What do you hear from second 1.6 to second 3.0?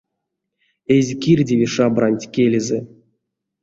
шабранть келезэ.